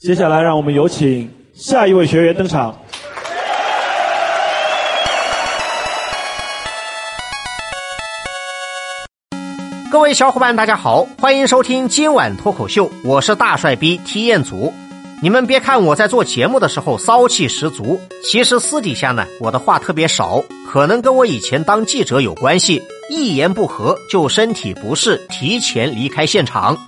[0.00, 2.74] 接下来，让我们有请下一位学员登场。
[9.90, 14.72] 各位小伙伴，大家好，欢迎收听今晚脱口秀，我是大帅逼体验组。
[15.20, 26.78] 你们别看我在做节目的时候骚气十足，其实私底下呢，我的话特别少，可能跟我以前当记者有关系，一言不合就身体不适，提前离开现场。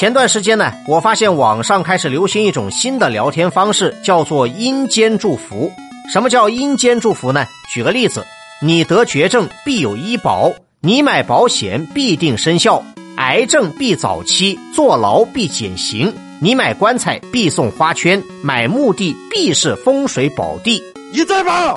[0.00, 5.70] 前段时间呢，我发现网上开始流行一种新的聊天方式，叫做阴间祝福。
[6.10, 7.44] 什么叫阴间祝福呢？
[7.70, 8.24] 举个例子，
[8.62, 10.54] 你得绝症必有医保。
[10.80, 12.82] 你买保险必定生效，
[13.18, 16.14] 癌症必早期，坐牢必减刑。
[16.40, 20.82] 你买棺材必送花圈，买墓地必是风水宝地。
[21.12, 21.74] 你在吗？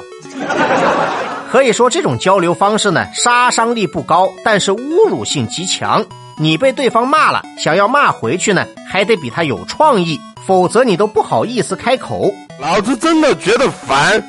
[1.51, 6.05] 可以说这种交流方式呢，杀伤力不高，但是侮辱性极强。
[6.37, 12.33] 你被对方骂了，想要骂回去呢，还得比他有创意，否则你都不好意思开口。
[12.59, 14.23] 老子真的觉得烦。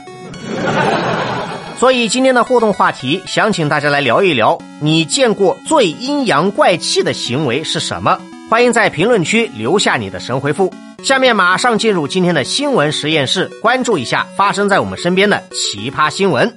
[1.78, 8.19] 所以今天的互动话题，想请大家来聊一聊，你见过最阴阳怪气的行为是什么？
[8.48, 10.72] 欢迎在评论区留下你的神回复。
[11.02, 16.55] 下面马上进入今天的新闻实验室，关注一下发生在我们身边的奇葩新闻。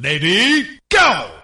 [0.00, 1.41] Lady Go！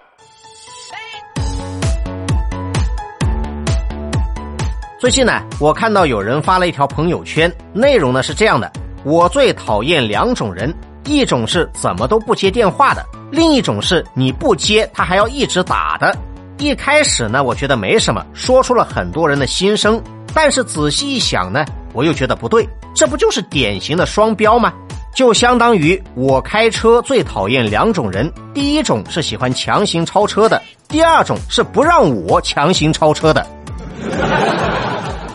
[4.99, 8.69] 最近呢，我看到有人发了一条朋友圈，内容呢是这样的：
[9.05, 10.75] 我最讨厌两种人。
[11.05, 16.15] 一种是怎么都不接电话的，另一种是你不接他还要一直打的。
[16.59, 20.03] 一开始呢，我觉得没什么，说出了很多人的心声。
[20.35, 24.73] 但是仔细一想呢，我又觉得不对，这不就是典型的双标吗？
[25.15, 33.47] 就相当于我开车最讨厌两种人：第一种是喜欢强行超车的，第二种是不让我强行超车的。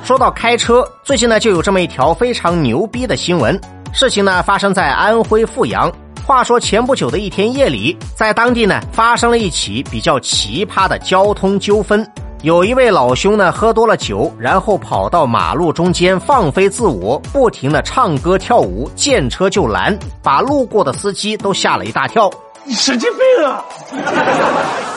[0.03, 3.57] 说到开车，最近呢就有这么一条非常牛逼的新闻。
[3.93, 5.89] 事情呢发生在安徽阜阳。
[6.25, 12.05] 话说前不久的一天夜里，在当地呢发生了一起比较奇葩的交通纠纷。
[12.41, 22.29] 有一位老兄呢喝多了酒，然后跑到马路中间放飞自我，不停的唱歌跳舞，见车就拦，把路过的司机都吓了一大跳。
[22.65, 23.61] 你神经病啊！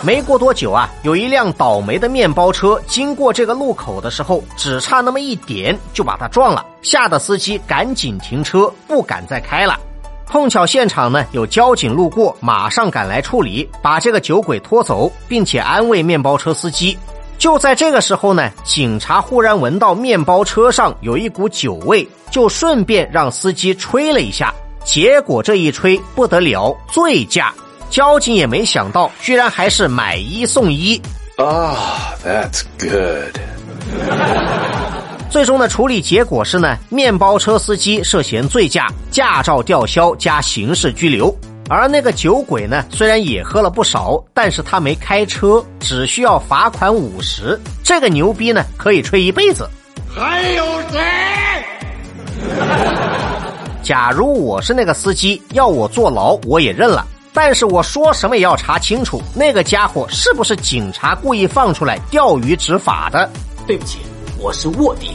[0.03, 9.77] 没过多久啊，有一辆倒霉的面包车经过这个路口的时候，只差那么一点就把他撞了，吓得司机赶紧停车，不敢再开了。
[10.27, 16.97] 碰巧现场呢有交警路过，马上赶来处理，把这个酒鬼拖走，并且安慰面包车司机。
[17.37, 24.55] 就在这个时候呢，警察忽然闻到面包车上有一股酒味，就顺便让司机吹了一下。
[24.87, 27.53] 结果这一吹不得了，醉驾！
[27.91, 30.97] 交警也没想到，居然还是买一送一。
[31.37, 33.37] 啊，That's good。
[35.29, 41.37] 最终的处理结果是呢，面包车司机涉嫌醉驾，驾照吊销加刑事拘留。
[41.69, 47.61] 而那个酒鬼呢，虽然也喝了不少，但是他没开车，只需要罚款五十。
[47.83, 49.69] 这个牛逼呢，可以吹一辈子。
[50.15, 51.01] 还有谁？
[53.87, 57.07] 假如我是那个司机，要我坐牢我也认了。
[57.33, 63.31] 但是我说什么也要查清楚，那个家伙是不是警察故意放出来钓鱼执法的？
[63.65, 64.01] 对不起，
[64.41, 65.13] 我是卧底。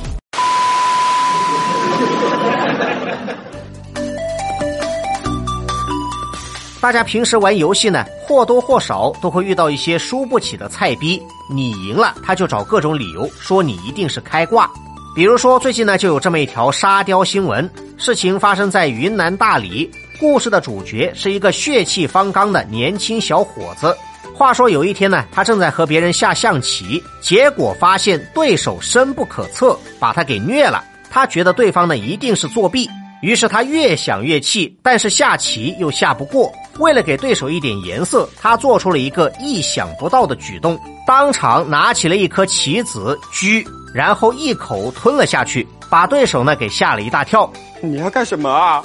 [6.80, 11.22] 大家平时玩游戏呢，或多或少都会遇到一些输不起的菜逼。
[11.54, 14.72] 你赢了，他就找各种理由说你一定是开挂。
[15.14, 17.70] 比如说，最近呢就有这么一条沙雕新闻，
[18.02, 19.88] 事情发生在云南大理。
[20.20, 23.96] 故事的主角是一个血气方刚的年轻小伙子。
[24.34, 30.84] 话说有一天呢，他正在和别人下象棋，结果发现对手深不可测，把他给虐了。
[31.12, 32.90] 他觉得对方呢一定是作弊，
[33.22, 36.52] 于是他越想越气，但是下棋又下不过。
[36.82, 43.66] 为了给对手一点颜色，他做出了一个意想不到的举动，当场拿起了一颗棋子狙。
[43.94, 47.52] 然后一口吞了下去，把对手呢给吓了一大跳。
[47.82, 48.82] 你要干什么啊？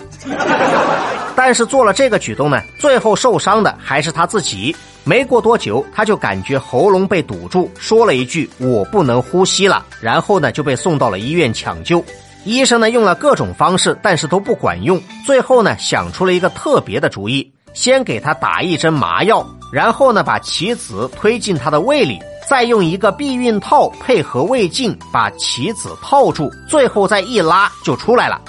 [1.37, 4.75] 但是做了这个举动呢，最后受伤的还是他自己。
[5.05, 12.05] 没过多久，他就感觉喉咙被堵住，说了一句“我不能呼吸了”，然后呢就被送到了医院抢救。
[12.45, 15.01] 医生呢用了各种方式，但是都不管用。
[15.25, 22.19] 最后呢想出了一个特别的主意，先给他打一针麻药，然后呢把棋子推进他的胃里。
[22.49, 28.41] 再用一个避孕套配合胃镜把棋子套住，最后再一拉就出来了。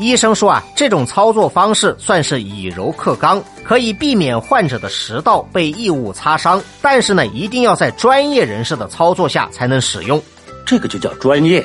[0.00, 6.60] 医生说啊，这种操作方式算是以柔克刚，可以避免患者的食道被异物擦伤。
[6.80, 10.20] 但是呢，一定要在专业人士的操作下才能使用。
[10.66, 11.64] 这个就叫专业。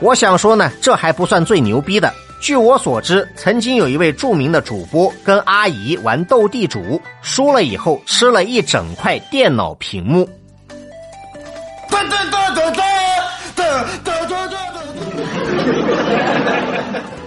[0.00, 2.12] 我想说呢，这还不算最牛逼的。
[2.40, 10.28] 据我所知，曾经有一位著名的主播跟阿姨玩斗地主，输了以后吃了一整块电脑屏幕。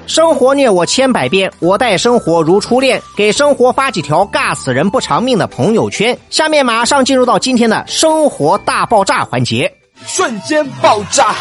[0.08, 3.02] 生活虐我千百遍，我待生活如初恋。
[3.16, 6.18] 给生活发几条尬死人不偿命的朋友圈。
[6.30, 9.72] 下面马上进入到今天的生活大爆炸环节，
[10.06, 11.36] 瞬间爆炸。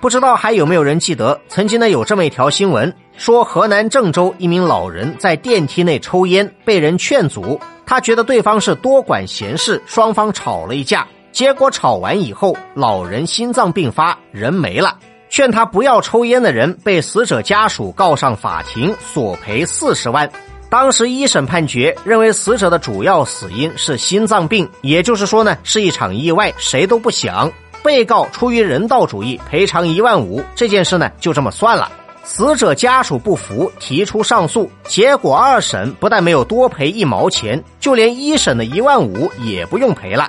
[0.00, 11.06] 不知道还有没有人记得，曾经呢有这么一条新闻，说河南郑州一名老人在电梯内抽烟，被人劝阻，他觉得对方是多管闲事，双方吵了一架。
[11.32, 14.96] 结果吵完以后，老人心脏病发，人没了。
[15.28, 20.30] 劝他不要抽烟的人被死者家属告上法庭，索赔四十万。
[20.68, 27.50] 当时一审判决认为死者的主要死因是心脏病，也就是说呢是一场意外，谁都不想。
[27.86, 31.88] 被告出于人道主义，赔偿一万五，这件事呢就这么算了。
[32.24, 40.28] 死者家属不服，提出上诉，结果二审不但没有多赔一毛钱，就连一审的一万五也不用赔了。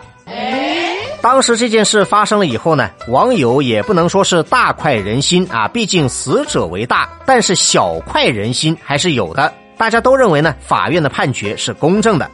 [1.19, 9.51] 当时这件事发生了以后呢，网友也不能说是大快人心啊，毕竟死者为大，但是小快人心还是有的。
[9.77, 12.30] 大家都认为呢，法院的判决是公正的。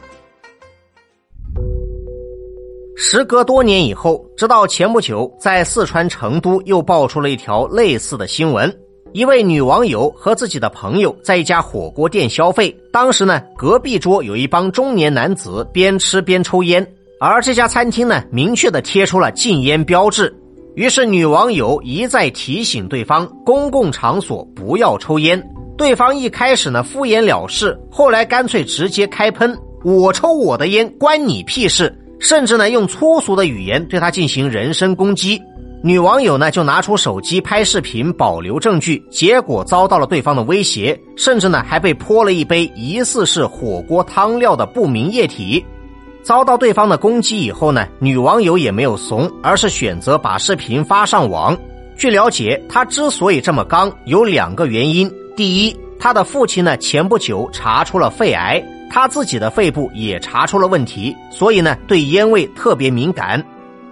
[2.96, 8.72] 时隔多年以后，直到前不久，在四川成都又爆出了一条类似的新闻：
[9.12, 16.86] 一位女网友和自己的朋友在一家火锅店消费，当时呢，隔壁桌有一帮中年男子边吃边抽烟。
[17.18, 20.32] 而这家餐厅呢，明确的贴出了禁烟标志，
[20.76, 25.42] 于是女网友一再提醒对方公共场所不要抽烟。
[25.76, 31.92] 对方一开始呢敷衍了事，后来干脆直接开喷：“我抽我的烟，关你屁事！”
[32.24, 35.40] 甚至呢用粗俗的语言对他进行人身攻击。
[35.82, 45.62] 女网友呢就拿出手机拍视频保留证据，结果遭到了对方的威胁，甚至呢还被泼了一杯疑似是火锅汤料的不明液体。
[46.22, 51.54] 遭到对方的攻击以后呢，女网友也没有怂，而是选择把视频发上网。
[51.98, 58.64] 据了解，她之所以这么刚，有两个原因：第一，她的父亲呢前不久查出了肺癌，
[58.94, 63.40] 他自己的肺部也查出了问题，所以呢对烟味特别敏感；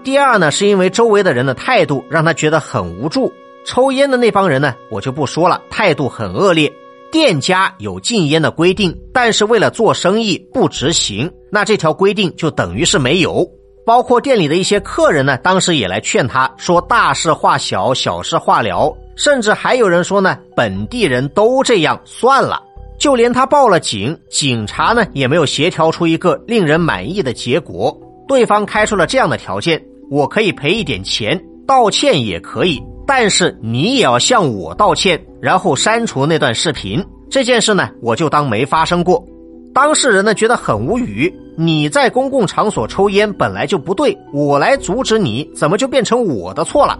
[0.04, 3.32] 第二呢，是因为周围的人的态度让他觉得很无助。
[3.66, 6.72] 抽烟的那帮人呢，我就不说了，态度很恶劣。
[7.10, 13.44] 店家有禁烟的规定，但是为了做生意不执行，那这条规定就等于是没有。
[13.84, 22.62] 包括店里的一些客人呢，当时也来劝他说：“大事化小，小事化了。”甚至还有人说呢：“本地人都这样，算了。”
[23.02, 28.00] 就连他报了警，警察呢也没有协调出一个令人满意的结果。
[28.28, 32.80] 对方开出了这样的条件：我可以赔一点钱，道歉也可以。
[33.04, 37.04] 但是你也要向我道歉，然后删除那段视频。
[37.28, 39.26] 这件事呢，我就当没发生过。
[39.74, 46.96] 当事人呢觉得很无语，你在公共场所抽烟本来就不对，我来阻止你，怎么就变成我的错了？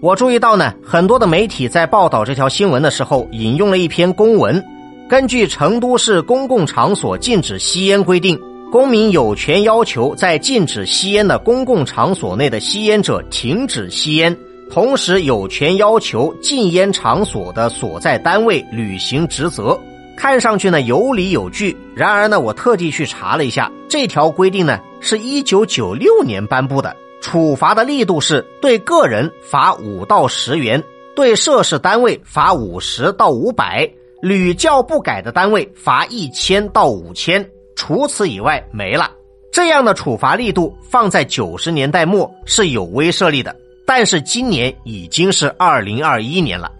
[0.00, 4.64] 我注意到呢，很多的媒体在报道这条新闻的时候，引用了一篇公文。
[5.08, 8.40] 根据成都市公共场所禁止吸烟规定，
[8.70, 14.36] 公民有权要求在禁止吸烟的公共场所内的吸烟者停止吸烟。
[14.70, 19.78] 同时有权要求禁烟场所的所在单位履行职责，
[20.16, 21.76] 看上去呢有理有据。
[21.94, 30.82] 然而呢，我特地去查了一下，这条规定呢是一九九六年颁布的，处罚的力度是对个人罚五到十元，
[31.14, 33.90] 对涉事单位罚五十到五百，
[34.22, 39.10] 屡教不改的单位罚一千到五千，除此以外没了。
[39.50, 43.54] 这样的处罚力度放在九十年代末是有威慑力的。
[43.84, 46.70] 但是今年已经是二零二一年了，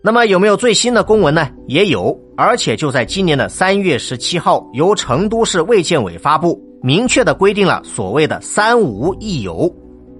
[0.00, 1.50] 那么有没有最新的公文呢？
[1.66, 9.68] 也有，而且就在今年的三月十七号，由成都市卫健委发布，明确的规定了所谓的“三无一有”：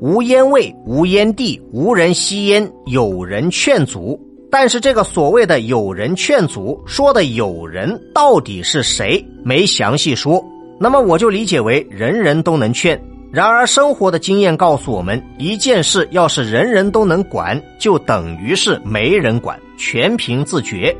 [0.03, 4.21] 无烟味、无烟蒂、无人吸烟、有人劝阻。
[4.51, 9.25] 但是这个所谓的“有人劝阻”说的“有人”到底是谁？
[9.45, 10.45] 没详细说。
[10.79, 13.01] 那么我就理解为人人都能劝。
[13.33, 20.97] 然而，生活的经验告诉我们，一件事要是人人都能管，就等于是没人管，全凭自觉。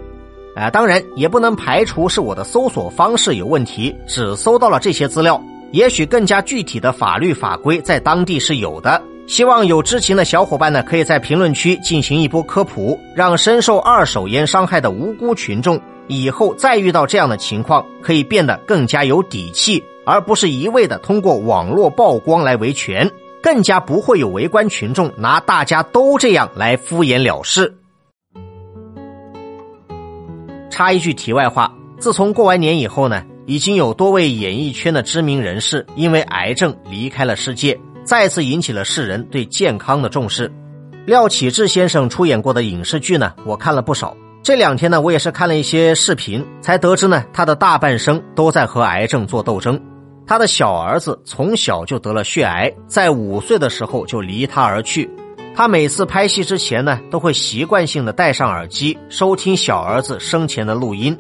[0.55, 5.43] 啊，当然也不能排除是我的搜索方式有问题，只搜到了这些资料。
[5.73, 9.03] 也许更加具体的法律法规在当地是有的。
[9.27, 19.83] 希望有知情的小伙伴呢，可以在评论区进行一波科普，让深受二手烟伤害的无辜群众以后再遇到这样的情况，可以变得更加有底气。
[20.05, 23.11] 而不是一味的通过网络曝光来维权，
[23.43, 27.77] 更加不会有围观群众拿大家都这样来敷衍了事。
[30.71, 40.51] 插一句题外话，自从过完年以后呢，已经有多位演艺圈的知名人士因为癌症离开了世界，再次引起了世人对健康的重视。
[41.07, 44.17] 廖启智先生出演过的影视剧呢，我看了不少。
[44.45, 49.81] 这两天呢，我也是看了一些视频，才得知呢，他的大半生都在和癌症做斗争。
[50.25, 55.11] 他的小儿子从小就得了血癌，在五岁的时候就离他而去。
[55.57, 61.17] 他每次拍戏之前呢，都会习惯性的戴上耳机收听小儿子生前的录音。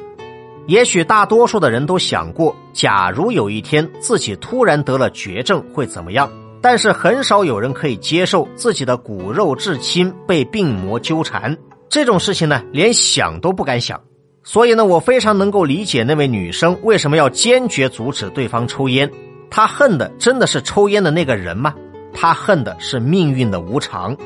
[0.69, 6.31] 也许大多数的人都想过，假如有一天自己突然得了绝症会怎么样？
[6.69, 11.57] 但是很少有人可以接受自己的骨肉至亲被病魔纠缠。
[11.89, 14.03] 这种事情呢，连想都不敢想，
[14.43, 19.09] 所以呢，我非常能够理解那位女生为什么要坚决阻止对方抽烟。
[19.49, 21.73] 她恨的真的是抽烟的那个人吗？
[22.13, 24.17] 她恨的是命运的无常。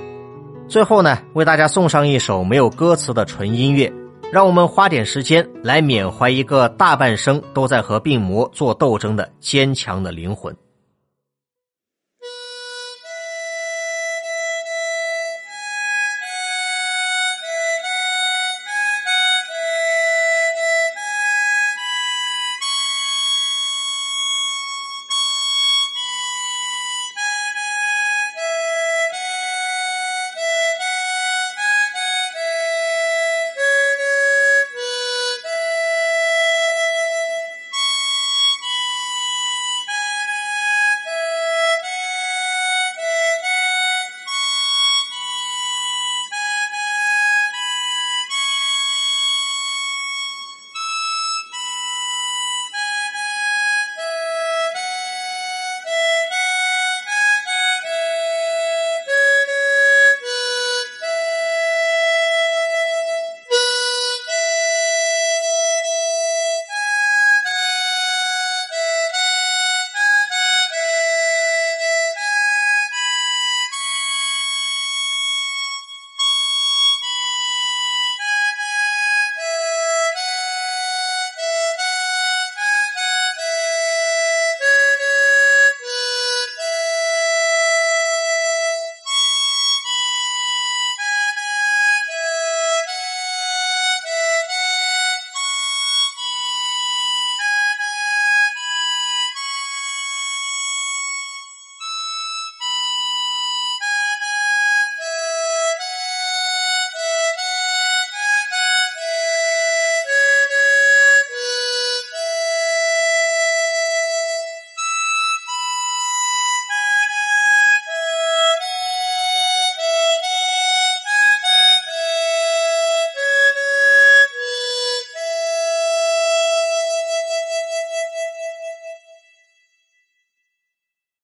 [0.66, 3.92] 最后呢，为大家送上一首没有歌词的纯音乐，
[4.32, 10.56] 让我们花点时间来缅怀一个大半生都在和病魔做斗争的坚强的灵魂。